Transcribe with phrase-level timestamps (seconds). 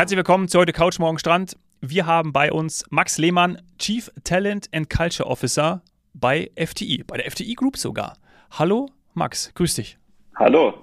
[0.00, 1.58] Herzlich willkommen zu heute Couch Morgen Strand.
[1.82, 5.82] Wir haben bei uns Max Lehmann, Chief Talent and Culture Officer
[6.14, 8.16] bei FTI, bei der FTI Group sogar.
[8.50, 9.98] Hallo Max, grüß dich.
[10.36, 10.80] Hallo,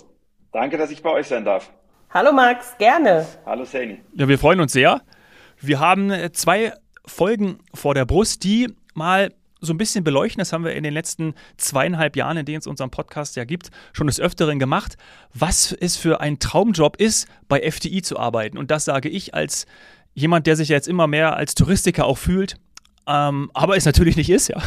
[0.51, 1.74] danke, dass ich bei euch sein darf.
[2.12, 3.26] Hallo Max, gerne.
[3.44, 4.03] Hallo Sani.
[4.13, 5.01] Ja, wir freuen uns sehr.
[5.60, 6.74] Wir haben äh, zwei
[7.04, 10.39] Folgen vor der Brust, die mal so ein bisschen beleuchten.
[10.39, 13.72] Das haben wir in den letzten zweieinhalb Jahren, in denen es unseren Podcast ja gibt,
[13.94, 14.97] schon des Öfteren gemacht,
[15.33, 18.58] was es für ein Traumjob ist, bei FTI zu arbeiten.
[18.58, 19.66] Und das sage ich als
[20.13, 22.58] jemand, der sich jetzt immer mehr als Touristiker auch fühlt,
[23.08, 24.58] ähm, aber es natürlich nicht ist, ja.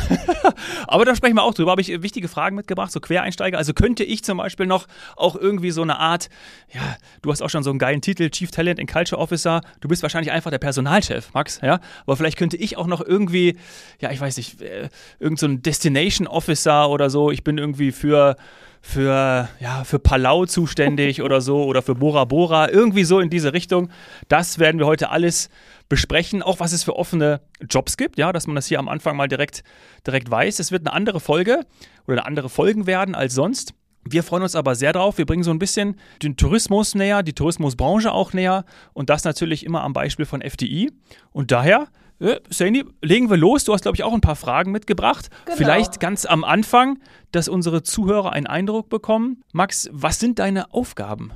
[0.87, 1.73] aber da sprechen wir auch drüber.
[1.73, 3.59] Habe ich wichtige Fragen mitgebracht, so Quereinsteiger.
[3.59, 6.31] Also könnte ich zum Beispiel noch auch irgendwie so eine Art,
[6.73, 6.81] ja,
[7.21, 9.61] du hast auch schon so einen geilen Titel, Chief Talent and Culture Officer.
[9.81, 11.81] Du bist wahrscheinlich einfach der Personalchef, Max, ja.
[12.07, 13.59] Aber vielleicht könnte ich auch noch irgendwie,
[14.01, 14.89] ja, ich weiß nicht, äh,
[15.19, 17.31] irgend so Destination Officer oder so.
[17.31, 18.37] Ich bin irgendwie für
[18.81, 23.53] für, ja, für Palau zuständig oder so oder für Bora Bora, irgendwie so in diese
[23.53, 23.91] Richtung.
[24.29, 25.51] Das werden wir heute alles
[25.89, 29.17] besprechen, auch was es für offene Jobs gibt, ja, dass man das hier am Anfang
[29.17, 29.63] mal direkt,
[30.07, 30.59] direkt weiß.
[30.59, 31.67] Es wird eine andere Folge
[32.07, 33.75] oder andere Folgen werden als sonst.
[34.05, 35.19] Wir freuen uns aber sehr drauf.
[35.19, 39.65] Wir bringen so ein bisschen den Tourismus näher, die Tourismusbranche auch näher und das natürlich
[39.67, 40.91] immer am Beispiel von FDI.
[41.33, 41.89] Und daher,
[42.51, 43.65] Saini, legen wir los.
[43.65, 45.31] Du hast, glaube ich, auch ein paar Fragen mitgebracht.
[45.47, 45.57] Genau.
[45.57, 46.99] Vielleicht ganz am Anfang,
[47.33, 49.43] dass unsere Zuhörer einen Eindruck bekommen.
[49.53, 51.33] Max, was sind deine Aufgaben?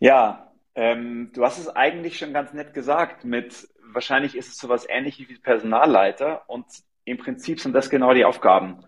[0.00, 4.86] Ja, ähm, du hast es eigentlich schon ganz nett gesagt mit wahrscheinlich ist es sowas
[4.88, 6.66] ähnliches wie Personalleiter und
[7.04, 8.84] im Prinzip sind das genau die Aufgaben.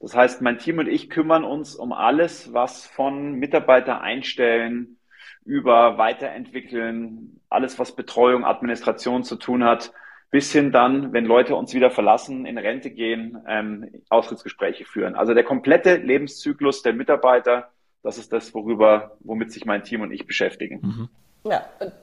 [0.00, 4.98] Das heißt, mein Team und ich kümmern uns um alles, was von Mitarbeiter einstellen
[5.44, 9.92] über Weiterentwickeln, alles, was Betreuung, Administration zu tun hat,
[10.30, 15.14] bis hin dann, wenn Leute uns wieder verlassen, in Rente gehen, ähm, Austrittsgespräche führen.
[15.16, 17.70] Also der komplette Lebenszyklus der Mitarbeiter,
[18.02, 20.80] das ist das, worüber, womit sich mein Team und ich beschäftigen.
[20.82, 21.08] Mhm.
[21.42, 21.62] Ja,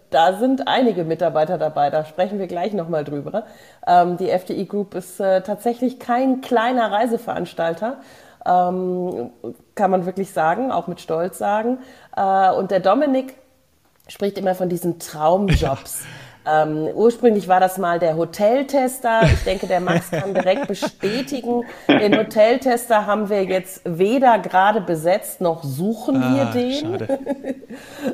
[0.09, 3.45] da sind einige Mitarbeiter dabei, da sprechen wir gleich nochmal drüber.
[3.85, 8.01] Ähm, die FDI Group ist äh, tatsächlich kein kleiner Reiseveranstalter,
[8.45, 9.29] ähm,
[9.75, 11.77] kann man wirklich sagen, auch mit Stolz sagen.
[12.15, 13.35] Äh, und der Dominik
[14.07, 16.05] spricht immer von diesen Traumjobs.
[16.47, 19.21] Ähm, ursprünglich war das mal der Hoteltester.
[19.23, 21.63] Ich denke, der Max kann direkt bestätigen.
[21.87, 27.01] Den Hoteltester haben wir jetzt weder gerade besetzt, noch suchen ah, wir den.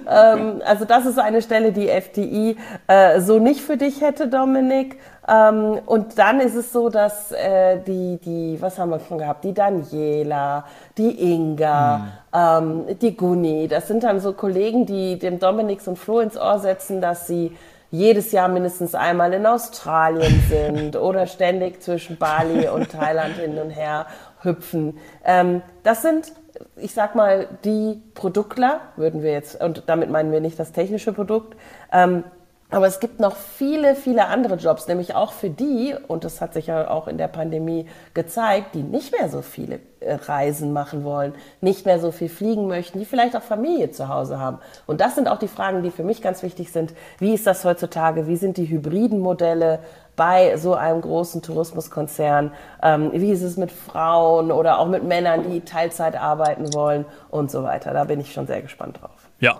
[0.09, 2.57] ähm, also das ist eine Stelle, die FDI
[2.87, 4.97] äh, so nicht für dich hätte, Dominik.
[5.27, 9.43] Ähm, und dann ist es so, dass äh, die, die, was haben wir schon gehabt?
[9.45, 10.65] Die Daniela,
[10.97, 12.01] die Inga,
[12.33, 12.87] hm.
[12.89, 16.37] ähm, die Guni, das sind dann so Kollegen, die dem Dominik so ein Floh ins
[16.37, 17.55] Ohr setzen, dass sie
[17.93, 23.69] jedes Jahr mindestens einmal in Australien sind oder ständig zwischen Bali und Thailand hin und
[23.69, 24.07] her
[24.41, 24.97] hüpfen.
[25.23, 26.33] Ähm, das sind,
[26.75, 31.13] ich sag mal, die Produktler, würden wir jetzt, und damit meinen wir nicht das technische
[31.13, 31.55] Produkt,
[31.91, 32.23] ähm,
[32.69, 36.53] aber es gibt noch viele, viele andere Jobs, nämlich auch für die, und das hat
[36.53, 41.03] sich ja auch in der Pandemie gezeigt, die nicht mehr so viele äh, Reisen machen
[41.03, 44.57] wollen, nicht mehr so viel fliegen möchten, die vielleicht auch Familie zu Hause haben.
[44.87, 46.95] Und das sind auch die Fragen, die für mich ganz wichtig sind.
[47.19, 48.27] Wie ist das heutzutage?
[48.27, 49.77] Wie sind die hybriden Modelle
[50.15, 52.53] bei so einem großen Tourismuskonzern?
[52.81, 57.51] Ähm, wie ist es mit Frauen oder auch mit Männern, die Teilzeit arbeiten wollen und
[57.51, 57.93] so weiter?
[57.93, 59.29] Da bin ich schon sehr gespannt drauf.
[59.39, 59.59] Ja,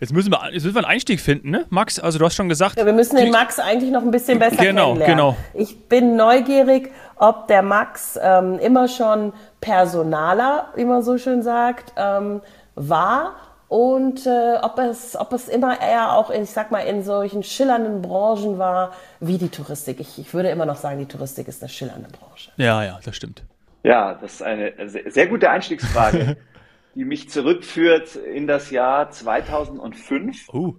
[0.00, 1.66] Jetzt müssen, wir, jetzt müssen wir einen Einstieg finden, ne?
[1.68, 2.78] Max, also du hast schon gesagt.
[2.78, 5.16] Ja, wir müssen den Max eigentlich noch ein bisschen besser genau, kennenlernen.
[5.16, 5.36] Genau.
[5.52, 11.92] Ich bin neugierig, ob der Max ähm, immer schon Personaler, wie man so schön sagt,
[11.98, 12.40] ähm,
[12.76, 13.34] war
[13.68, 17.42] und äh, ob, es, ob es immer eher auch, in, ich sag mal, in solchen
[17.42, 20.00] schillernden Branchen war wie die Touristik.
[20.00, 22.50] Ich, ich würde immer noch sagen, die Touristik ist eine schillernde Branche.
[22.56, 23.44] Ja, ja, das stimmt.
[23.82, 26.38] Ja, das ist eine sehr gute Einstiegsfrage.
[26.94, 30.74] die mich zurückführt in das Jahr 2005, uh.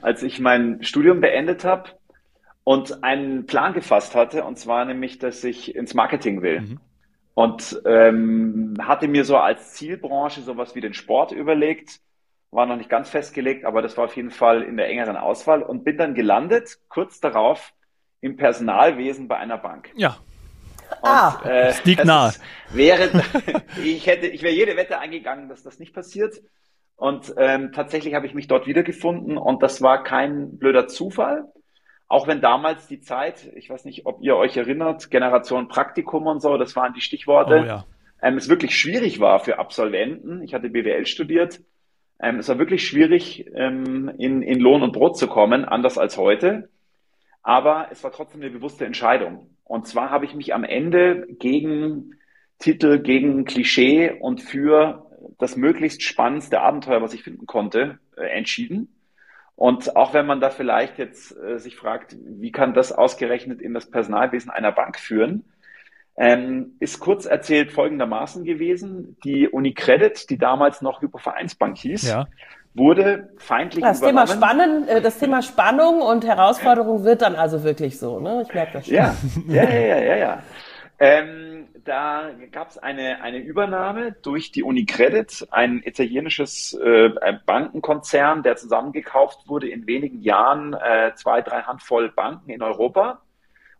[0.00, 1.90] als ich mein Studium beendet habe
[2.64, 6.60] und einen Plan gefasst hatte, und zwar nämlich, dass ich ins Marketing will.
[6.60, 6.80] Mhm.
[7.34, 12.00] Und ähm, hatte mir so als Zielbranche sowas wie den Sport überlegt,
[12.52, 15.62] war noch nicht ganz festgelegt, aber das war auf jeden Fall in der engeren Auswahl
[15.62, 17.72] und bin dann gelandet, kurz darauf,
[18.20, 19.90] im Personalwesen bei einer Bank.
[19.96, 20.18] Ja.
[21.00, 22.32] Und, ah, äh, liegt nahe.
[22.70, 23.10] Wäre,
[23.84, 26.40] ich hätte, ich wäre jede Wette eingegangen, dass das nicht passiert.
[26.96, 31.44] Und ähm, tatsächlich habe ich mich dort wiedergefunden und das war kein blöder Zufall.
[32.06, 36.40] Auch wenn damals die Zeit, ich weiß nicht, ob ihr euch erinnert, Generation Praktikum und
[36.40, 37.84] so, das waren die Stichworte, oh, ja.
[38.22, 40.42] ähm, es wirklich schwierig war für Absolventen.
[40.42, 41.60] Ich hatte BWL studiert.
[42.20, 46.16] Ähm, es war wirklich schwierig, ähm, in, in Lohn und Brot zu kommen, anders als
[46.16, 46.68] heute.
[47.42, 49.53] Aber es war trotzdem eine bewusste Entscheidung.
[49.64, 52.16] Und zwar habe ich mich am Ende gegen
[52.58, 55.06] Titel, gegen Klischee und für
[55.38, 58.94] das möglichst spannendste Abenteuer, was ich finden konnte, äh, entschieden.
[59.56, 63.72] Und auch wenn man da vielleicht jetzt äh, sich fragt, wie kann das ausgerechnet in
[63.72, 65.44] das Personalwesen einer Bank führen,
[66.16, 69.16] ähm, ist kurz erzählt folgendermaßen gewesen.
[69.24, 72.26] Die Unicredit, die damals noch Hypovereinsbank hieß, ja.
[72.74, 74.26] Wurde feindlich das übernommen.
[74.26, 78.42] Thema Spannen, äh, das Thema Spannung und Herausforderung wird dann also wirklich so, ne?
[78.46, 78.94] Ich merke das schon.
[78.94, 79.14] Ja,
[79.48, 80.16] ja, ja, ja, ja.
[80.16, 80.42] ja.
[81.00, 87.10] Ähm, da gab es eine, eine Übernahme durch die Unicredit, ein italienisches äh,
[87.44, 93.20] Bankenkonzern, der zusammengekauft wurde in wenigen Jahren, äh, zwei, drei Handvoll Banken in Europa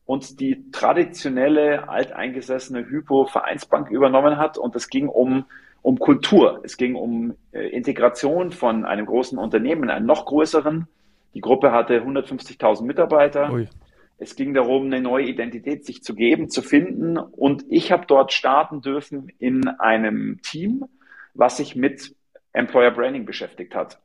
[0.06, 4.58] und die traditionelle alteingesessene Hypo-Vereinsbank übernommen hat.
[4.58, 5.46] Und es ging um,
[5.84, 6.62] um Kultur.
[6.64, 10.88] Es ging um äh, Integration von einem großen Unternehmen in einen noch größeren.
[11.34, 13.52] Die Gruppe hatte 150.000 Mitarbeiter.
[13.52, 13.68] Ui.
[14.16, 17.18] Es ging darum, eine neue Identität sich zu geben, zu finden.
[17.18, 20.86] Und ich habe dort starten dürfen in einem Team,
[21.34, 22.16] was sich mit
[22.54, 24.00] Employer Branding beschäftigt hat.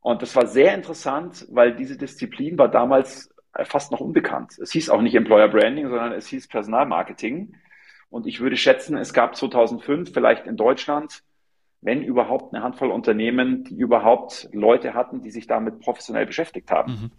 [0.00, 3.28] Und das war sehr interessant, weil diese Disziplin war damals
[3.64, 4.58] fast noch unbekannt.
[4.58, 7.56] Es hieß auch nicht Employer Branding, sondern es hieß Personalmarketing.
[8.14, 11.24] Und ich würde schätzen, es gab 2005 vielleicht in Deutschland,
[11.80, 16.92] wenn überhaupt, eine Handvoll Unternehmen, die überhaupt Leute hatten, die sich damit professionell beschäftigt haben.
[16.92, 17.10] Mhm.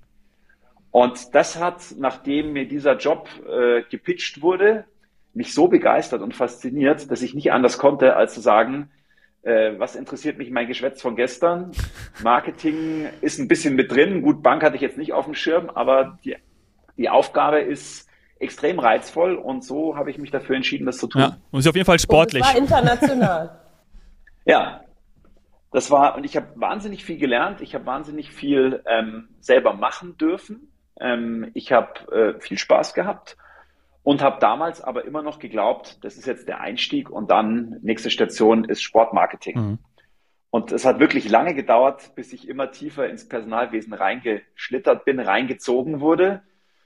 [0.92, 4.86] Und das hat, nachdem mir dieser Job äh, gepitcht wurde,
[5.33, 8.89] mich so begeistert und fasziniert, dass ich nicht anders konnte, als zu sagen,
[9.42, 11.74] äh, was interessiert mich mein Geschwätz von gestern?
[12.24, 14.21] Marketing ist ein bisschen mit drin.
[14.21, 16.38] Gut, Bank hatte ich jetzt nicht auf dem Schirm, aber die,
[16.95, 18.05] die Aufgabe ist
[18.39, 21.21] extrem reizvoll und so habe ich mich dafür entschieden, das zu tun.
[21.21, 22.43] Ja, und ist auf jeden Fall sportlich.
[22.43, 23.59] Und war international.
[24.45, 24.81] ja,
[25.71, 27.61] das war, und ich habe wahnsinnig viel gelernt.
[27.61, 30.71] Ich habe wahnsinnig viel ähm, selber machen dürfen.
[30.99, 33.37] Ähm, ich habe äh, viel Spaß gehabt
[34.03, 38.09] und habe damals aber immer noch geglaubt, das ist jetzt der Einstieg und dann nächste
[38.11, 39.57] Station ist Sportmarketing.
[39.57, 39.79] Mhm.
[40.49, 45.99] Und es hat wirklich lange gedauert, bis ich immer tiefer ins Personalwesen reingeschlittert bin, reingezogen
[45.99, 46.43] wurde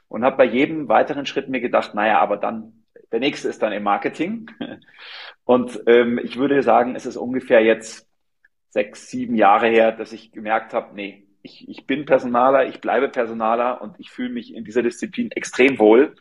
[0.09, 3.71] und habe bei jedem weiteren Schritt mir gedacht, naja, aber dann, der nächste ist dann
[3.71, 4.51] im Marketing.
[5.45, 8.07] Und ähm, ich würde sagen, es ist ungefähr jetzt
[8.69, 13.09] sechs, sieben Jahre her, dass ich gemerkt habe, nee, ich, ich bin Personaler, ich bleibe
[13.09, 16.15] Personaler und ich fühle mich in dieser Disziplin extrem wohl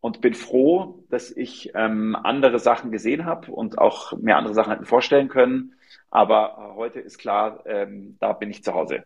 [0.00, 4.72] und bin froh, dass ich ähm, andere Sachen gesehen habe und auch mir andere Sachen
[4.72, 5.74] hätten vorstellen können.
[6.10, 9.04] Aber heute ist klar, ähm, da bin ich zu Hause.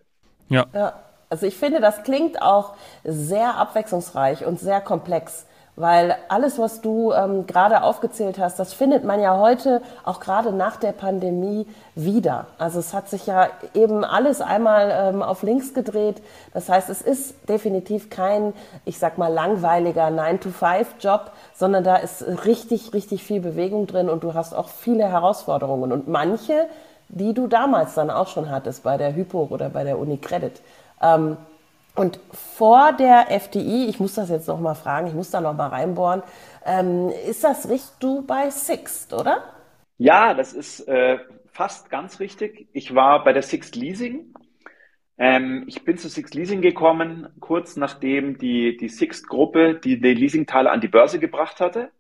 [0.49, 0.67] Ja.
[0.72, 1.09] ja.
[1.31, 2.75] Also ich finde, das klingt auch
[3.05, 5.47] sehr abwechslungsreich und sehr komplex.
[5.77, 10.53] Weil alles, was du ähm, gerade aufgezählt hast, das findet man ja heute auch gerade
[10.53, 12.49] nach der Pandemie wieder.
[12.59, 16.21] Also es hat sich ja eben alles einmal ähm, auf links gedreht.
[16.53, 18.53] Das heißt, es ist definitiv kein,
[18.85, 24.35] ich sag mal, langweiliger 9-to-5-Job, sondern da ist richtig, richtig viel Bewegung drin und du
[24.35, 25.93] hast auch viele Herausforderungen.
[25.93, 26.67] Und manche,
[27.09, 30.61] die du damals dann auch schon hattest bei der Hypo oder bei der Unicredit.
[31.00, 31.37] Ähm,
[31.94, 35.55] und vor der FDI, ich muss das jetzt noch mal fragen, ich muss da noch
[35.55, 36.23] mal reinbohren,
[36.64, 39.43] ähm, ist das richtig du bei Sixt, oder?
[39.99, 41.19] Ja, das ist äh,
[41.52, 42.69] fast ganz richtig.
[42.73, 44.32] Ich war bei der Sixt Leasing.
[45.19, 50.70] Ähm, ich bin zu Sixt Leasing gekommen, kurz nachdem die, die Sixt-Gruppe die, die Leasingteile
[50.70, 51.91] an die Börse gebracht hatte.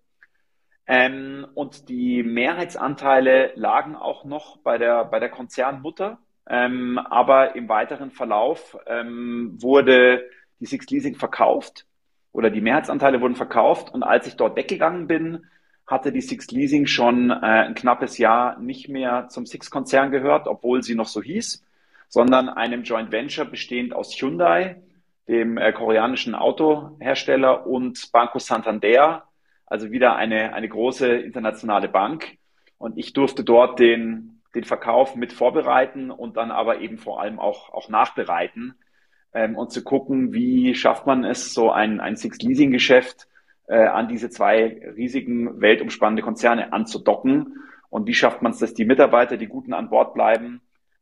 [0.86, 6.18] Ähm, und die Mehrheitsanteile lagen auch noch bei der, bei der Konzernmutter.
[6.48, 11.86] Ähm, aber im weiteren Verlauf ähm, wurde die Six Leasing verkauft
[12.32, 13.92] oder die Mehrheitsanteile wurden verkauft.
[13.92, 15.46] Und als ich dort weggegangen bin,
[15.86, 20.82] hatte die Six Leasing schon äh, ein knappes Jahr nicht mehr zum Six-Konzern gehört, obwohl
[20.82, 21.64] sie noch so hieß,
[22.08, 24.82] sondern einem Joint Venture bestehend aus Hyundai,
[25.26, 29.24] dem äh, koreanischen Autohersteller und Banco Santander,
[29.66, 32.38] also wieder eine, eine große internationale Bank.
[32.78, 37.38] Und ich durfte dort den den Verkauf mit vorbereiten und dann aber eben vor allem
[37.38, 38.74] auch, auch nachbereiten
[39.32, 43.28] ähm, und zu gucken, wie schafft man es, so ein, ein Six-Leasing-Geschäft
[43.68, 47.58] äh, an diese zwei riesigen weltumspannende Konzerne anzudocken.
[47.88, 50.60] Und wie schafft man es, dass die Mitarbeiter, die Guten an Bord bleiben,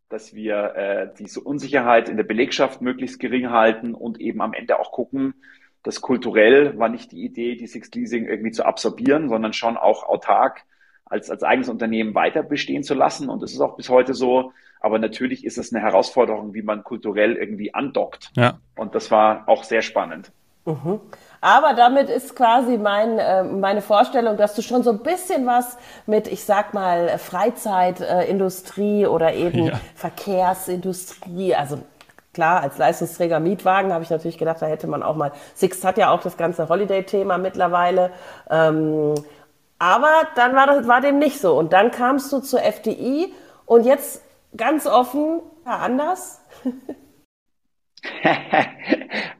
[0.08, 4.78] dass wir äh, diese Unsicherheit in der Belegschaft möglichst gering halten und eben am Ende
[4.78, 5.34] auch gucken,
[5.82, 10.04] dass kulturell war nicht die Idee, die Six Leasing irgendwie zu absorbieren, sondern schon auch
[10.04, 10.64] autark
[11.08, 13.28] als, als eigenes Unternehmen weiter bestehen zu lassen.
[13.28, 14.52] Und es ist auch bis heute so.
[14.80, 18.30] Aber natürlich ist es eine Herausforderung, wie man kulturell irgendwie andockt.
[18.36, 18.58] Ja.
[18.76, 20.30] Und das war auch sehr spannend.
[20.64, 21.00] Mhm.
[21.40, 25.78] Aber damit ist quasi mein, äh, meine Vorstellung, dass du schon so ein bisschen was
[26.06, 29.80] mit, ich sag mal, Freizeitindustrie oder eben ja.
[29.94, 31.78] Verkehrsindustrie, also
[32.34, 35.96] klar, als Leistungsträger Mietwagen habe ich natürlich gedacht, da hätte man auch mal, Sixt hat
[35.96, 38.10] ja auch das ganze Holiday-Thema mittlerweile.
[38.50, 39.14] Ähm,
[39.78, 41.56] aber dann war, das, war dem nicht so.
[41.56, 43.32] Und dann kamst du zur FDI
[43.64, 44.24] und jetzt
[44.56, 46.44] ganz offen, ja, anders.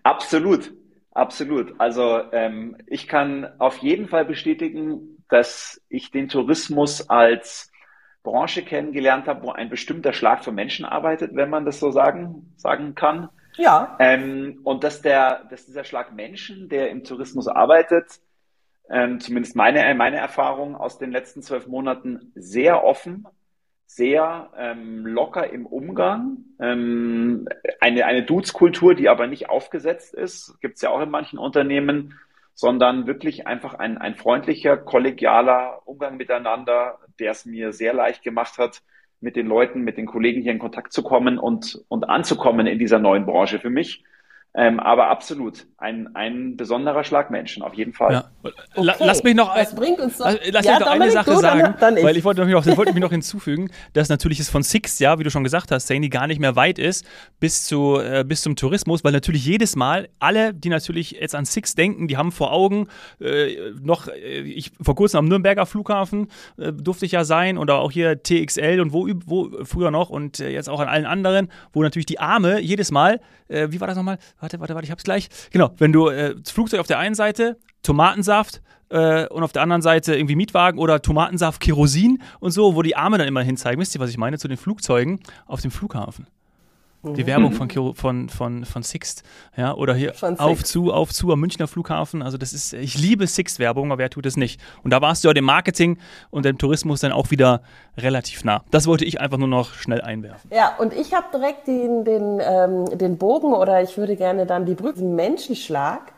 [0.02, 0.72] absolut,
[1.12, 1.74] absolut.
[1.78, 7.70] Also ähm, ich kann auf jeden Fall bestätigen, dass ich den Tourismus als
[8.22, 12.52] Branche kennengelernt habe, wo ein bestimmter Schlag von Menschen arbeitet, wenn man das so sagen,
[12.56, 13.28] sagen kann.
[13.56, 13.96] Ja.
[13.98, 18.20] Ähm, und dass, der, dass dieser Schlag Menschen, der im Tourismus arbeitet,
[18.90, 23.26] ähm, zumindest meine, meine Erfahrung aus den letzten zwölf Monaten, sehr offen,
[23.86, 26.44] sehr ähm, locker im Umgang.
[26.60, 27.48] Ähm,
[27.80, 32.14] eine eine Dudes-Kultur, die aber nicht aufgesetzt ist, gibt es ja auch in manchen Unternehmen,
[32.54, 38.58] sondern wirklich einfach ein, ein freundlicher, kollegialer Umgang miteinander, der es mir sehr leicht gemacht
[38.58, 38.82] hat,
[39.20, 42.78] mit den Leuten, mit den Kollegen hier in Kontakt zu kommen und, und anzukommen in
[42.78, 44.04] dieser neuen Branche für mich.
[44.54, 48.12] Ähm, aber absolut, ein, ein besonderer Schlag Menschen, auf jeden Fall.
[48.12, 48.30] Ja.
[48.42, 48.94] Okay.
[48.98, 51.74] Lass mich noch, das bringt uns doch, lass ja, mich noch eine Sache du, sagen,
[51.78, 54.62] dann, dann weil ich wollte mich, noch, wollte mich noch hinzufügen, dass natürlich es von
[54.62, 57.04] Six, ja, wie du schon gesagt hast, Saini gar nicht mehr weit ist
[57.40, 61.44] bis, zu, äh, bis zum Tourismus, weil natürlich jedes Mal alle, die natürlich jetzt an
[61.44, 62.88] Six denken, die haben vor Augen
[63.20, 67.76] äh, noch, äh, ich vor kurzem am Nürnberger Flughafen äh, durfte ich ja sein oder
[67.78, 71.48] auch hier TXL und wo, wo früher noch und äh, jetzt auch an allen anderen,
[71.72, 74.18] wo natürlich die Arme jedes Mal, äh, wie war das nochmal?
[74.40, 75.28] Warte, warte, warte, ich hab's gleich.
[75.50, 79.62] Genau, wenn du äh, das Flugzeug auf der einen Seite, Tomatensaft äh, und auf der
[79.62, 83.80] anderen Seite irgendwie Mietwagen oder Tomatensaft, Kerosin und so, wo die Arme dann immer hinzeigen.
[83.80, 84.38] Wisst ihr, was ich meine?
[84.38, 86.26] Zu den Flugzeugen auf dem Flughafen.
[87.04, 89.22] Die Werbung von, von, von, von Sixt,
[89.56, 92.22] ja, oder hier auf zu, auf zu am Münchner Flughafen.
[92.22, 94.60] Also das ist, ich liebe Sixt-Werbung, aber wer tut es nicht?
[94.82, 95.98] Und da warst du ja dem Marketing
[96.30, 97.62] und dem Tourismus dann auch wieder
[97.96, 98.64] relativ nah.
[98.72, 100.50] Das wollte ich einfach nur noch schnell einwerfen.
[100.52, 104.66] Ja, und ich habe direkt den, den, ähm, den Bogen oder ich würde gerne dann
[104.66, 106.12] die Brücke, den Menschenschlag,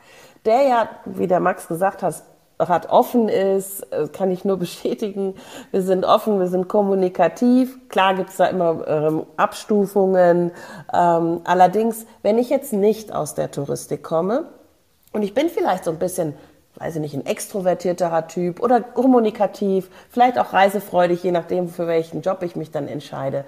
[0.47, 2.23] der ja, wie der Max gesagt hat,
[2.61, 5.35] Rat offen ist, äh, kann ich nur bestätigen.
[5.71, 7.89] Wir sind offen, wir sind kommunikativ.
[7.89, 10.53] Klar gibt's da immer ähm, Abstufungen.
[10.93, 14.45] Ähm, allerdings, wenn ich jetzt nicht aus der Touristik komme
[15.13, 16.35] und ich bin vielleicht so ein bisschen
[16.77, 22.23] weiß ich nicht, ein extrovertierterer Typ oder kommunikativ, vielleicht auch reisefreudig, je nachdem, für welchen
[22.23, 23.45] Job ich mich dann entscheide.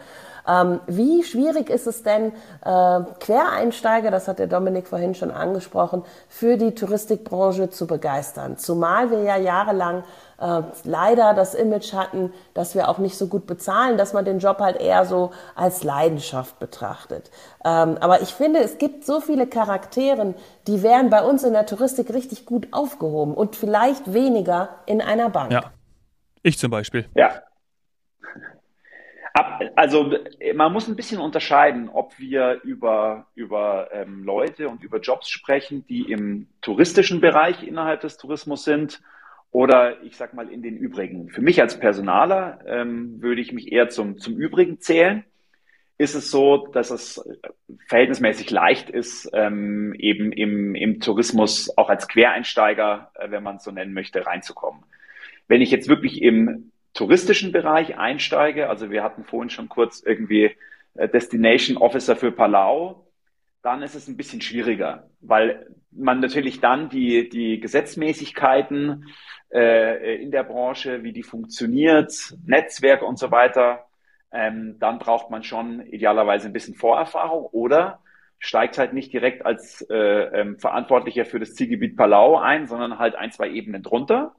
[0.49, 2.33] Ähm, wie schwierig ist es denn,
[2.65, 8.57] äh, Quereinsteiger, das hat der Dominik vorhin schon angesprochen, für die Touristikbranche zu begeistern?
[8.57, 10.05] Zumal wir ja jahrelang
[10.41, 14.41] äh, leider das Image hatten, dass wir auch nicht so gut bezahlen, dass man den
[14.41, 17.31] Job halt eher so als Leidenschaft betrachtet.
[17.65, 20.35] Ähm, aber ich finde, es gibt so viele Charakteren,
[20.67, 25.29] die wären bei uns in der Touristik richtig gut aufgehoben und vielleicht weniger in einer
[25.29, 25.53] Bank.
[25.53, 25.71] Ja.
[26.43, 27.09] Ich zum Beispiel.
[27.15, 27.31] Ja,
[29.77, 30.15] also
[30.55, 35.87] man muss ein bisschen unterscheiden, ob wir über, über ähm, Leute und über Jobs sprechen,
[35.87, 39.01] die im touristischen Bereich innerhalb des Tourismus sind
[39.51, 41.29] oder ich sag mal in den übrigen.
[41.29, 45.25] Für mich als Personaler ähm, würde ich mich eher zum, zum übrigen zählen.
[45.99, 47.23] Ist es so, dass es
[47.87, 53.65] verhältnismäßig leicht ist, ähm, eben im, im Tourismus auch als Quereinsteiger, äh, wenn man es
[53.65, 54.83] so nennen möchte, reinzukommen.
[55.49, 60.57] Wenn ich jetzt wirklich im touristischen Bereich einsteige, also wir hatten vorhin schon kurz irgendwie
[60.95, 63.07] äh, Destination Officer für Palau,
[63.63, 69.07] dann ist es ein bisschen schwieriger, weil man natürlich dann die, die Gesetzmäßigkeiten
[69.53, 73.87] äh, in der Branche, wie die funktioniert, Netzwerke und so weiter,
[74.33, 78.01] ähm, dann braucht man schon idealerweise ein bisschen Vorerfahrung oder
[78.39, 83.15] steigt halt nicht direkt als äh, ähm, Verantwortlicher für das Zielgebiet Palau ein, sondern halt
[83.15, 84.35] ein, zwei Ebenen drunter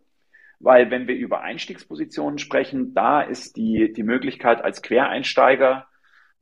[0.63, 5.87] weil wenn wir über Einstiegspositionen sprechen, da ist die, die Möglichkeit als Quereinsteiger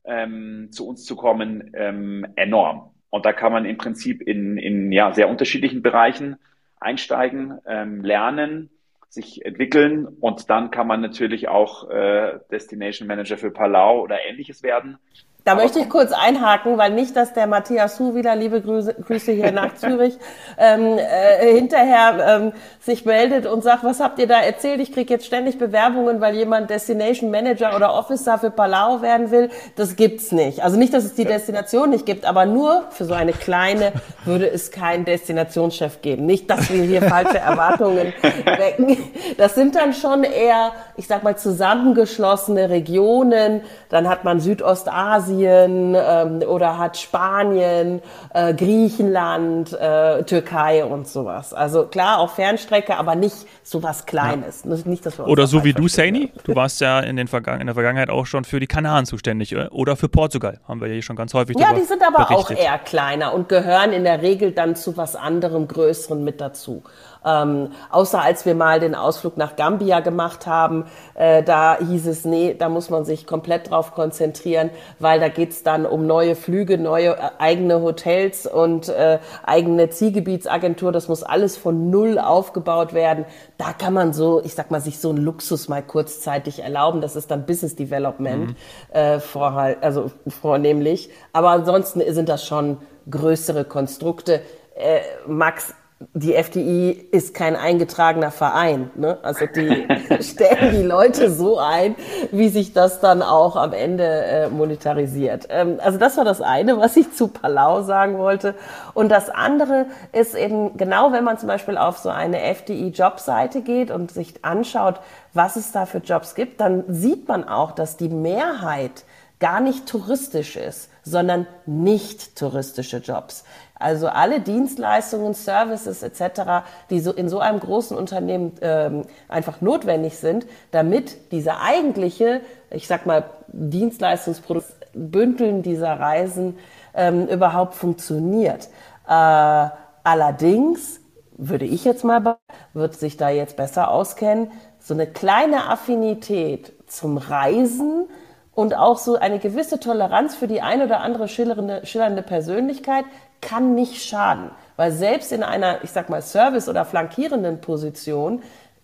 [0.04, 2.92] ähm, zu uns zu kommen ähm, enorm.
[3.10, 6.36] Und da kann man im Prinzip in, in ja, sehr unterschiedlichen Bereichen
[6.80, 8.70] einsteigen, ähm, lernen,
[9.08, 14.62] sich entwickeln und dann kann man natürlich auch äh, Destination Manager für Palau oder ähnliches
[14.62, 14.96] werden.
[15.44, 19.32] Da möchte ich kurz einhaken, weil nicht, dass der Matthias Hu wieder, liebe Grüße, Grüße
[19.32, 20.16] hier nach Zürich,
[20.56, 24.80] ähm, äh, hinterher ähm, sich meldet und sagt, was habt ihr da erzählt?
[24.80, 29.50] Ich kriege jetzt ständig Bewerbungen, weil jemand Destination Manager oder Officer für Palau werden will.
[29.74, 30.62] Das gibt's nicht.
[30.62, 33.92] Also nicht, dass es die Destination nicht gibt, aber nur für so eine kleine
[34.24, 36.24] würde es keinen Destinationschef geben.
[36.24, 38.12] Nicht, dass wir hier falsche Erwartungen
[38.44, 38.96] wecken.
[39.38, 43.62] Das sind dann schon eher, ich sag mal, zusammengeschlossene Regionen.
[43.88, 48.00] Dann hat man Südostasien, Asien ähm, oder hat Spanien,
[48.34, 51.54] äh, Griechenland, äh, Türkei und sowas.
[51.54, 54.64] Also klar, auch Fernstrecke, aber nicht sowas Kleines.
[54.64, 54.76] Ja.
[54.84, 56.32] Nicht, dass wir oder so wie du, Saini.
[56.44, 59.52] Du warst ja in, den Vergangen in der Vergangenheit auch schon für die Kanaren zuständig
[59.52, 60.60] äh, oder für Portugal.
[60.66, 62.58] Haben wir ja hier schon ganz häufig Ja, die sind aber berichtet.
[62.58, 66.82] auch eher kleiner und gehören in der Regel dann zu was anderem, Größeren mit dazu.
[67.24, 72.24] Ähm, außer als wir mal den Ausflug nach Gambia gemacht haben, äh, da hieß es,
[72.24, 76.78] nee, da muss man sich komplett drauf konzentrieren, weil da geht's dann um neue Flüge,
[76.78, 80.92] neue äh, eigene Hotels und äh, eigene Zielgebietsagentur.
[80.92, 83.24] Das muss alles von null aufgebaut werden.
[83.58, 87.00] Da kann man so, ich sag mal, sich so einen Luxus mal kurzzeitig erlauben.
[87.00, 88.56] Das ist dann Business Development mhm.
[88.90, 91.10] äh, vorhalt, also vornehmlich.
[91.32, 92.78] Aber ansonsten sind das schon
[93.10, 94.40] größere Konstrukte.
[94.74, 95.74] Äh, Max,
[96.14, 98.90] die FDI ist kein eingetragener Verein.
[98.94, 99.18] Ne?
[99.22, 99.86] Also die
[100.22, 101.94] stellen die Leute so ein,
[102.30, 105.46] wie sich das dann auch am Ende äh, monetarisiert.
[105.50, 108.54] Ähm, also das war das eine, was ich zu Palau sagen wollte.
[108.94, 113.90] Und das andere ist eben genau, wenn man zum Beispiel auf so eine FDI-Jobseite geht
[113.90, 115.00] und sich anschaut,
[115.34, 119.04] was es da für Jobs gibt, dann sieht man auch, dass die Mehrheit
[119.40, 123.44] gar nicht touristisch ist, sondern nicht touristische Jobs.
[123.74, 130.16] Also alle Dienstleistungen, Services etc., die so in so einem großen Unternehmen ähm, einfach notwendig
[130.18, 136.58] sind, damit diese eigentliche, ich sag mal, Dienstleistungsprodukt, Bündeln dieser Reisen
[136.94, 138.68] ähm, überhaupt funktioniert.
[139.08, 139.68] Äh,
[140.04, 141.00] allerdings
[141.36, 142.36] würde ich jetzt mal,
[142.74, 148.08] wird sich da jetzt besser auskennen, so eine kleine Affinität zum Reisen
[148.54, 153.04] und auch so eine gewisse Toleranz für die ein oder andere schillernde, schillernde Persönlichkeit
[153.40, 154.50] kann nicht schaden.
[154.76, 158.42] Weil selbst in einer, ich sag mal, Service- oder flankierenden Position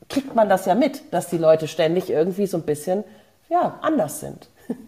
[0.09, 3.05] kriegt man das ja mit, dass die Leute ständig irgendwie so ein bisschen,
[3.49, 4.49] ja, anders sind.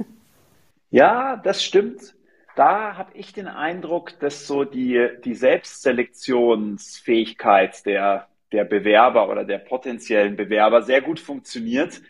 [0.92, 2.16] Ja, das stimmt.
[2.56, 9.58] Da habe ich den Eindruck, dass so die, die Selbstselektionsfähigkeit der, der Bewerber oder der
[9.58, 12.00] potenziellen Bewerber sehr gut funktioniert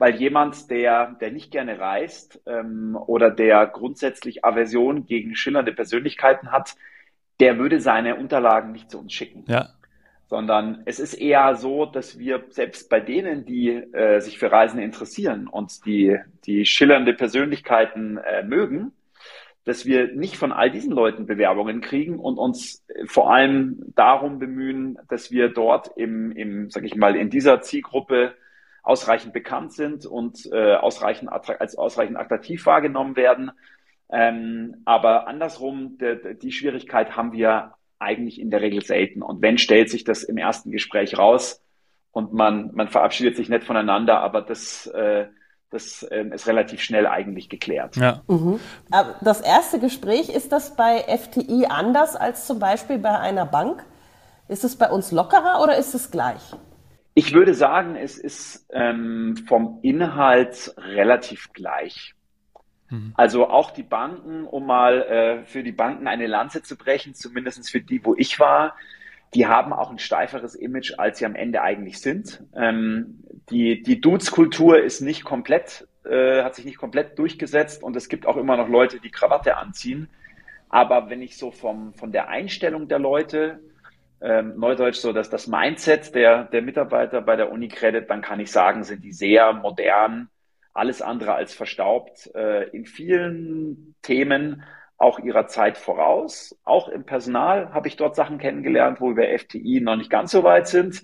[0.00, 6.50] weil jemand, der, der nicht gerne reist ähm, oder der grundsätzlich Aversion gegen schillernde Persönlichkeiten
[6.50, 6.74] hat,
[7.38, 9.44] der würde seine Unterlagen nicht zu uns schicken.
[9.46, 9.68] Ja.
[10.26, 14.80] Sondern es ist eher so, dass wir selbst bei denen, die äh, sich für Reisen
[14.80, 18.92] interessieren und die, die schillernde Persönlichkeiten äh, mögen,
[19.64, 24.98] dass wir nicht von all diesen Leuten Bewerbungen kriegen und uns vor allem darum bemühen,
[25.10, 28.34] dass wir dort im, im sag ich mal, in dieser Zielgruppe
[28.82, 33.52] ausreichend bekannt sind und äh, ausreichend als ausreichend attraktiv wahrgenommen werden.
[34.12, 39.22] Ähm, aber andersrum, de, die Schwierigkeit haben wir eigentlich in der Regel selten.
[39.22, 41.62] Und wenn, stellt sich das im ersten Gespräch raus
[42.10, 45.26] und man, man verabschiedet sich nicht voneinander, aber das, äh,
[45.70, 47.96] das äh, ist relativ schnell eigentlich geklärt.
[47.96, 48.22] Ja.
[48.26, 48.58] Mhm.
[49.20, 53.84] Das erste Gespräch, ist das bei FTI anders als zum Beispiel bei einer Bank?
[54.48, 56.40] Ist es bei uns lockerer oder ist es gleich?
[57.14, 62.14] Ich würde sagen, es ist ähm, vom Inhalt relativ gleich.
[62.88, 63.12] Mhm.
[63.16, 67.70] Also auch die Banken, um mal äh, für die Banken eine Lanze zu brechen, zumindest
[67.70, 68.76] für die, wo ich war,
[69.34, 72.42] die haben auch ein steiferes Image, als sie am Ende eigentlich sind.
[72.54, 78.08] Ähm, die die Dudes-Kultur ist nicht komplett, äh, hat sich nicht komplett durchgesetzt und es
[78.08, 80.08] gibt auch immer noch Leute, die Krawatte anziehen.
[80.68, 83.60] Aber wenn ich so vom, von der Einstellung der Leute
[84.20, 88.50] ähm, Neudeutsch so, dass das Mindset der, der Mitarbeiter bei der Unicredit, dann kann ich
[88.50, 90.28] sagen, sind die sehr modern,
[90.74, 94.62] alles andere als verstaubt, äh, in vielen Themen
[94.98, 96.58] auch ihrer Zeit voraus.
[96.64, 100.44] Auch im Personal habe ich dort Sachen kennengelernt, wo wir FTI noch nicht ganz so
[100.44, 101.02] weit sind.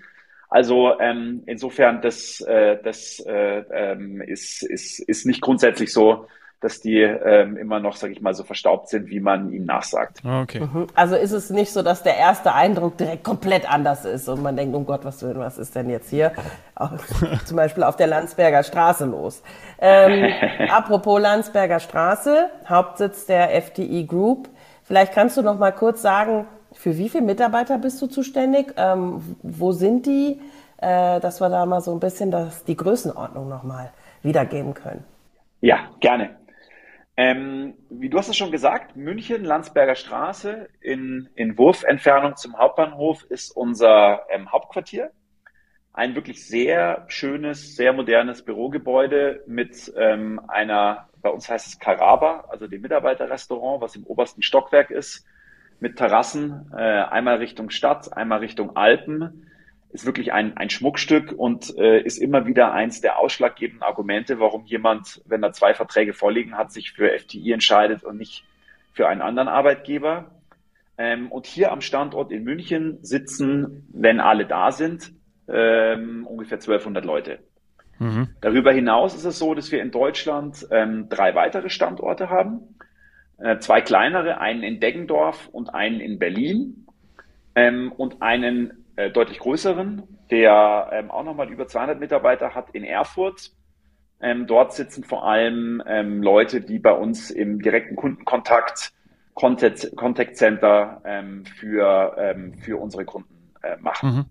[0.48, 6.28] Also ähm, insofern, das, äh, das äh, ähm, ist, ist, ist nicht grundsätzlich so,
[6.60, 10.20] dass die ähm, immer noch, sage ich mal, so verstaubt sind, wie man ihnen nachsagt.
[10.24, 10.60] Ah, okay.
[10.60, 10.86] Mhm.
[10.94, 14.56] Also ist es nicht so, dass der erste Eindruck direkt komplett anders ist und man
[14.56, 16.32] denkt, oh Gott, was, was ist denn jetzt hier
[17.44, 19.42] zum Beispiel auf der Landsberger Straße los?
[19.78, 20.32] Ähm,
[20.70, 24.48] apropos Landsberger Straße, Hauptsitz der FDI Group.
[24.82, 28.74] Vielleicht kannst du noch mal kurz sagen, für wie viele Mitarbeiter bist du zuständig?
[28.76, 30.40] Ähm, wo sind die?
[30.78, 33.90] Äh, dass wir da mal so ein bisschen das, die Größenordnung noch mal
[34.22, 35.04] wiedergeben können.
[35.60, 36.36] Ja, gerne.
[37.16, 43.24] Ähm, wie du hast es schon gesagt, München, Landsberger Straße in, in Wurfentfernung zum Hauptbahnhof
[43.30, 45.10] ist unser ähm, Hauptquartier.
[45.94, 52.44] Ein wirklich sehr schönes, sehr modernes Bürogebäude mit ähm, einer, bei uns heißt es Caraba,
[52.50, 55.24] also dem Mitarbeiterrestaurant, was im obersten Stockwerk ist,
[55.80, 59.50] mit Terrassen, äh, einmal Richtung Stadt, einmal Richtung Alpen
[59.90, 64.64] ist wirklich ein, ein Schmuckstück und äh, ist immer wieder eins der ausschlaggebenden Argumente, warum
[64.66, 68.44] jemand, wenn er zwei Verträge vorliegen hat, sich für FTI entscheidet und nicht
[68.92, 70.30] für einen anderen Arbeitgeber.
[70.98, 75.12] Ähm, und hier am Standort in München sitzen, wenn alle da sind,
[75.48, 77.38] ähm, ungefähr 1200 Leute.
[77.98, 78.28] Mhm.
[78.40, 82.76] Darüber hinaus ist es so, dass wir in Deutschland ähm, drei weitere Standorte haben.
[83.38, 86.86] Äh, zwei kleinere, einen in Deggendorf und einen in Berlin
[87.54, 92.84] ähm, und einen äh, deutlich größeren, der ähm, auch nochmal über 200 Mitarbeiter hat in
[92.84, 93.52] Erfurt.
[94.20, 98.92] Ähm, dort sitzen vor allem ähm, Leute, die bei uns im direkten Kundenkontakt
[99.36, 104.10] Contact, Contact Center ähm, für, ähm, für unsere Kunden äh, machen.
[104.10, 104.24] Mhm.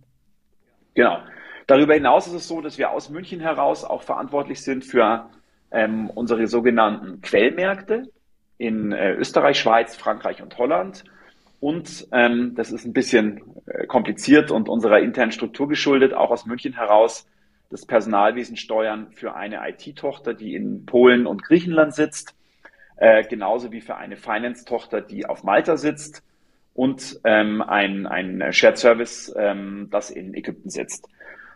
[0.96, 1.20] Genau.
[1.68, 5.30] Darüber hinaus ist es so, dass wir aus München heraus auch verantwortlich sind für
[5.72, 8.12] ähm, unsere sogenannten Quellmärkte
[8.58, 11.04] in äh, Österreich, Schweiz, Frankreich und Holland.
[11.60, 16.46] Und ähm, das ist ein bisschen äh, kompliziert und unserer internen Struktur geschuldet, auch aus
[16.46, 17.28] München heraus
[17.70, 22.36] das Personalwesen steuern für eine IT-Tochter, die in Polen und Griechenland sitzt,
[22.98, 26.24] äh, genauso wie für eine Finance-Tochter, die auf Malta sitzt
[26.74, 31.10] und ähm, ein, ein Shared Service, ähm, das in Ägypten sitzt.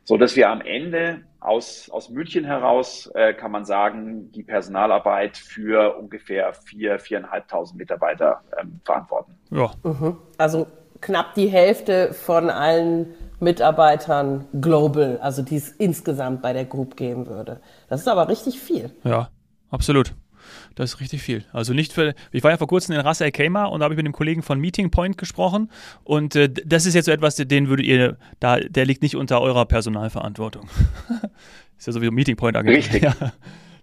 [0.04, 5.38] So dass wir am Ende aus, aus München heraus, äh, kann man sagen, die Personalarbeit
[5.38, 9.36] für ungefähr vier, viereinhalbtausend Mitarbeiter ähm, verantworten.
[9.52, 9.72] Ja.
[9.84, 10.18] Mhm.
[10.38, 10.68] Also
[11.02, 17.28] knapp die Hälfte von allen Mitarbeitern global, also die es insgesamt bei der Group geben
[17.28, 17.62] würde.
[17.88, 18.92] Das ist aber richtig viel.
[19.04, 19.30] Ja,
[19.72, 20.14] absolut.
[20.76, 21.46] Das ist richtig viel.
[21.52, 22.14] Also nicht für.
[22.32, 24.14] Ich war ja vor kurzem in Ras Al Khaimah und da habe ich mit dem
[24.14, 25.70] Kollegen von Meeting Point gesprochen
[26.04, 29.42] und äh, das ist jetzt so etwas, den würdet ihr da, der liegt nicht unter
[29.42, 30.70] eurer Personalverantwortung.
[31.78, 32.66] ist ja sowieso Meeting Point AG.
[32.66, 33.04] Richtig.
[33.04, 33.16] Ja.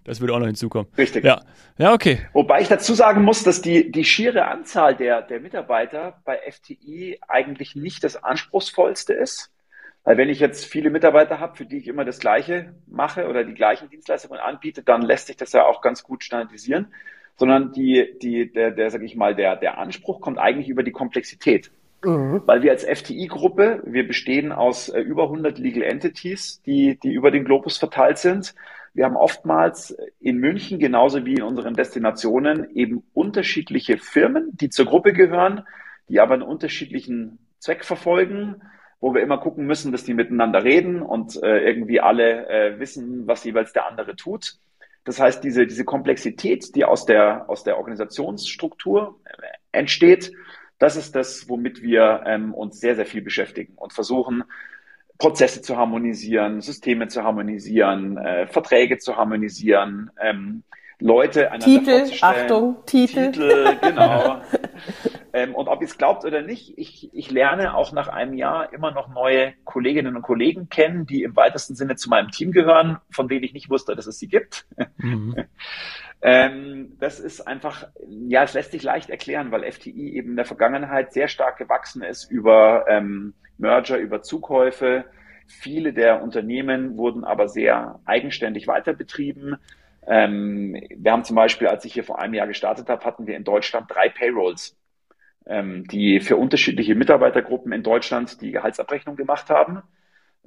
[0.07, 0.87] Das würde auch noch hinzukommen.
[0.97, 1.25] Richtig.
[1.25, 1.41] Ja,
[1.77, 2.19] ja okay.
[2.31, 7.19] Wobei ich dazu sagen muss, dass die, die schiere Anzahl der, der Mitarbeiter bei FTI
[7.27, 9.51] eigentlich nicht das anspruchsvollste ist.
[10.07, 13.43] Weil wenn ich jetzt viele Mitarbeiter habe, für die ich immer das Gleiche mache oder
[13.43, 16.93] die gleichen Dienstleistungen anbiete, dann lässt sich das ja auch ganz gut standardisieren.
[17.35, 20.93] Sondern die, die, der, der sag ich mal, der, der Anspruch kommt eigentlich über die
[20.93, 21.71] Komplexität.
[22.05, 22.41] Mhm.
[22.45, 27.29] Weil wir als FTI-Gruppe, wir bestehen aus äh, über 100 Legal Entities, die, die über
[27.29, 28.55] den Globus verteilt sind.
[28.93, 34.85] Wir haben oftmals in München genauso wie in unseren Destinationen eben unterschiedliche Firmen, die zur
[34.85, 35.63] Gruppe gehören,
[36.07, 38.61] die aber einen unterschiedlichen Zweck verfolgen,
[38.99, 43.27] wo wir immer gucken müssen, dass die miteinander reden und äh, irgendwie alle äh, wissen,
[43.27, 44.55] was jeweils der andere tut.
[45.03, 50.31] Das heißt, diese, diese Komplexität, die aus der, aus der Organisationsstruktur äh, entsteht,
[50.79, 54.43] das ist das, womit wir ähm, uns sehr, sehr viel beschäftigen und versuchen,
[55.17, 60.63] Prozesse zu harmonisieren, Systeme zu harmonisieren, äh, Verträge zu harmonisieren, ähm,
[60.99, 63.31] Leute einander Titel, Achtung, Titel.
[63.31, 64.41] Titel, genau.
[65.33, 68.73] ähm, und ob ihr es glaubt oder nicht, ich, ich lerne auch nach einem Jahr
[68.73, 72.97] immer noch neue Kolleginnen und Kollegen kennen, die im weitesten Sinne zu meinem Team gehören,
[73.11, 74.65] von denen ich nicht wusste, dass es sie gibt.
[74.97, 75.35] Mhm.
[76.21, 80.45] ähm, das ist einfach, ja, es lässt sich leicht erklären, weil FTI eben in der
[80.45, 85.05] Vergangenheit sehr stark gewachsen ist über ähm, Merger, über Zukäufe.
[85.47, 89.57] Viele der Unternehmen wurden aber sehr eigenständig weiter betrieben.
[90.05, 93.35] Ähm, wir haben zum Beispiel, als ich hier vor einem Jahr gestartet habe, hatten wir
[93.35, 94.77] in Deutschland drei Payrolls,
[95.49, 99.81] die für unterschiedliche Mitarbeitergruppen in Deutschland die Gehaltsabrechnung gemacht haben.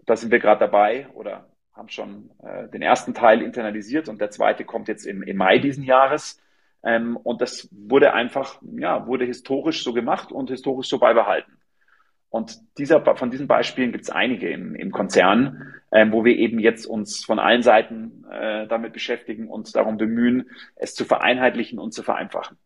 [0.06, 4.30] Da sind wir gerade dabei oder haben schon äh, den ersten Teil internalisiert und der
[4.30, 6.40] zweite kommt jetzt im, im Mai diesen Jahres.
[6.82, 11.52] Ähm, und das wurde einfach, ja, wurde historisch so gemacht und historisch so beibehalten.
[12.28, 16.60] Und dieser, von diesen Beispielen gibt es einige im, im Konzern, ähm, wo wir eben
[16.60, 21.92] jetzt uns von allen Seiten äh, damit beschäftigen und darum bemühen, es zu vereinheitlichen und
[21.92, 22.56] zu vereinfachen.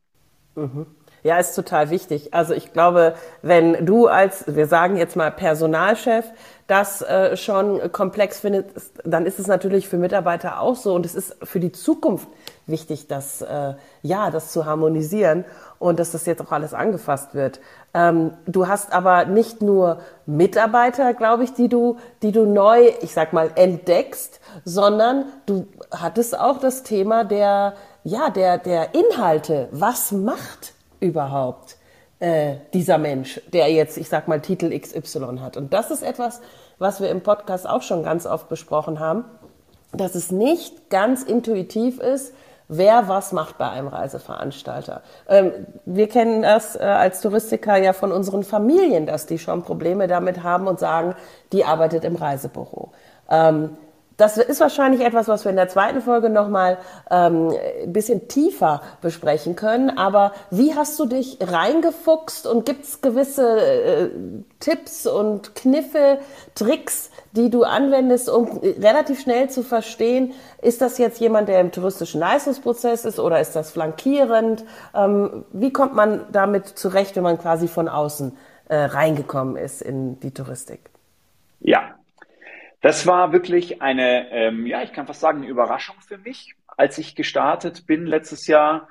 [0.55, 0.87] Mhm.
[1.25, 2.35] Ja, ist total wichtig.
[2.35, 6.27] Also ich glaube, wenn du als, wir sagen jetzt mal Personalchef,
[6.67, 11.15] das äh, schon komplex findest, dann ist es natürlich für Mitarbeiter auch so und es
[11.15, 12.29] ist für die Zukunft
[12.67, 15.47] wichtig, dass äh, ja, das zu harmonisieren
[15.79, 17.59] und dass das jetzt auch alles angefasst wird.
[17.95, 23.15] Ähm, du hast aber nicht nur Mitarbeiter, glaube ich, die du, die du neu, ich
[23.15, 29.69] sag mal, entdeckst, sondern du hattest auch das Thema der, ja, der, der Inhalte.
[29.73, 31.77] Was macht überhaupt
[32.21, 35.57] äh, dieser Mensch, der jetzt, ich sag mal, Titel XY hat.
[35.57, 36.41] Und das ist etwas,
[36.79, 39.25] was wir im Podcast auch schon ganz oft besprochen haben,
[39.93, 42.35] dass es nicht ganz intuitiv ist,
[42.69, 45.03] wer was macht bei einem Reiseveranstalter.
[45.29, 45.53] Ähm,
[45.85, 50.43] wir kennen das äh, als Touristiker ja von unseren Familien, dass die schon Probleme damit
[50.43, 51.15] haben und sagen,
[51.53, 52.93] die arbeitet im Reisebüro.
[53.29, 53.77] Ähm,
[54.17, 56.79] das ist wahrscheinlich etwas, was wir in der zweiten Folge nochmal
[57.11, 59.91] ähm, ein bisschen tiefer besprechen können.
[59.91, 64.11] Aber wie hast du dich reingefuchst und gibt es gewisse äh,
[64.61, 66.19] Tipps und Kniffe,
[66.55, 71.73] Tricks, die du anwendest, um relativ schnell zu verstehen, ist das jetzt jemand, der im
[71.73, 74.65] touristischen Leistungsprozess ist oder ist das flankierend?
[74.95, 78.37] Ähm, wie kommt man damit zurecht, wenn man quasi von außen
[78.69, 80.91] äh, reingekommen ist in die Touristik?
[81.59, 81.95] Ja,
[82.85, 86.99] das war wirklich eine, ähm, ja, ich kann fast sagen, eine Überraschung für mich, als
[86.99, 88.89] ich gestartet bin letztes Jahr,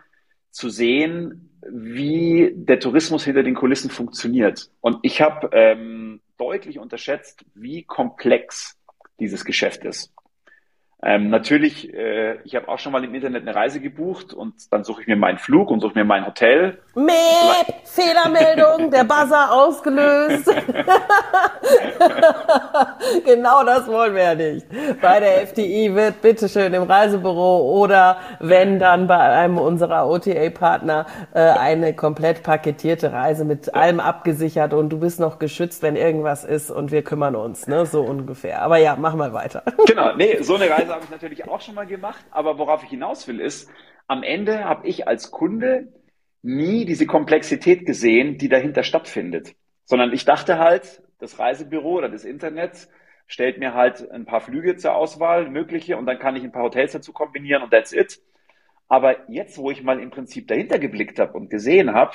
[0.50, 4.72] zu sehen, wie der Tourismus hinter den Kulissen funktioniert.
[4.82, 8.80] Und ich habe ähm, deutlich unterschätzt, wie komplex
[9.20, 10.12] dieses Geschäft ist.
[11.06, 14.86] Ähm, natürlich, äh, ich habe auch schon mal im Internet eine Reise gebucht und dann
[14.86, 16.78] suche ich mir meinen Flug und suche mir mein Hotel.
[16.96, 17.14] Meep,
[17.84, 20.46] Fehlermeldung, der Buzzer ausgelöst.
[23.26, 24.66] genau das wollen wir ja nicht.
[25.02, 31.40] Bei der FDI wird bitteschön im Reisebüro oder wenn dann bei einem unserer OTA-Partner äh,
[31.40, 36.72] eine komplett paketierte Reise mit allem abgesichert und du bist noch geschützt, wenn irgendwas ist
[36.72, 37.86] und wir kümmern uns, ne?
[37.86, 38.62] so ungefähr.
[38.62, 39.64] Aber ja, mach mal weiter.
[39.86, 42.90] Genau, nee, so eine Reise habe ich natürlich auch schon mal gemacht, aber worauf ich
[42.90, 43.70] hinaus will, ist,
[44.08, 45.94] am Ende habe ich als Kunde
[46.42, 49.56] nie diese Komplexität gesehen, die dahinter stattfindet.
[49.86, 52.90] Sondern ich dachte halt, das Reisebüro oder das Internet
[53.28, 56.64] stellt mir halt ein paar Flüge zur Auswahl, mögliche, und dann kann ich ein paar
[56.64, 58.22] Hotels dazu kombinieren und that's it.
[58.88, 62.14] Aber jetzt, wo ich mal im Prinzip dahinter geblickt habe und gesehen habe,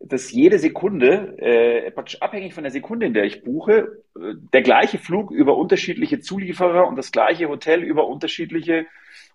[0.00, 4.62] dass jede Sekunde, äh, praktisch abhängig von der Sekunde, in der ich buche, äh, der
[4.62, 8.86] gleiche Flug über unterschiedliche Zulieferer und das gleiche Hotel über unterschiedliche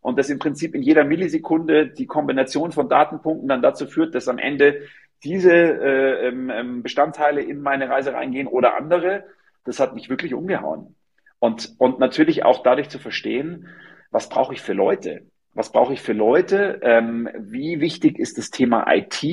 [0.01, 4.29] und das im Prinzip in jeder Millisekunde die Kombination von Datenpunkten dann dazu führt, dass
[4.29, 4.81] am Ende
[5.23, 9.25] diese äh, ähm, ähm Bestandteile in meine Reise reingehen oder andere,
[9.65, 10.95] das hat mich wirklich umgehauen.
[11.39, 13.67] Und, und natürlich auch dadurch zu verstehen,
[14.11, 15.23] was brauche ich für Leute?
[15.53, 16.79] Was brauche ich für Leute?
[16.83, 19.23] Ähm, wie wichtig ist das Thema IT?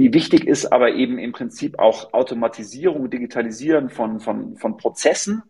[0.00, 5.42] Wie wichtig ist aber eben im Prinzip auch Automatisierung, Digitalisieren von, von, von Prozessen,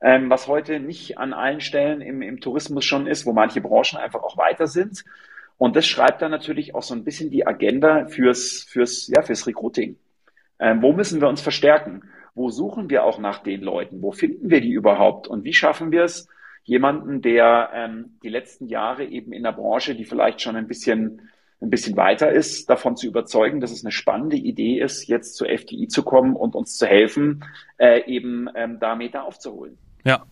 [0.00, 4.00] ähm, was heute nicht an allen Stellen im, im Tourismus schon ist, wo manche Branchen
[4.00, 5.04] einfach auch weiter sind.
[5.56, 9.46] Und das schreibt dann natürlich auch so ein bisschen die Agenda fürs, fürs, ja, fürs
[9.46, 9.94] Recruiting.
[10.58, 12.02] Ähm, wo müssen wir uns verstärken?
[12.34, 14.02] Wo suchen wir auch nach den Leuten?
[14.02, 15.28] Wo finden wir die überhaupt?
[15.28, 16.26] Und wie schaffen wir es,
[16.64, 21.28] jemanden, der ähm, die letzten Jahre eben in der Branche, die vielleicht schon ein bisschen
[21.62, 25.48] ein bisschen weiter ist, davon zu überzeugen, dass es eine spannende Idee ist, jetzt zur
[25.48, 27.44] FDI zu kommen und uns zu helfen,
[27.78, 29.78] äh, eben ähm, da Meter aufzuholen.
[30.04, 30.24] Ja.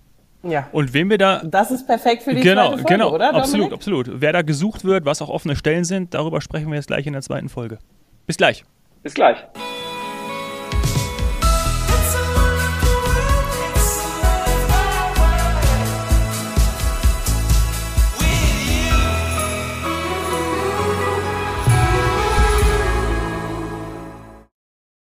[0.42, 0.68] Ja.
[0.72, 1.42] Und wem wir da.
[1.44, 3.34] Das ist perfekt für die genau, zweite Folge, genau, oder?
[3.34, 4.10] Absolut, absolut.
[4.20, 7.12] Wer da gesucht wird, was auch offene Stellen sind, darüber sprechen wir jetzt gleich in
[7.12, 7.78] der zweiten Folge.
[8.26, 8.64] Bis gleich.
[9.02, 9.36] Bis gleich.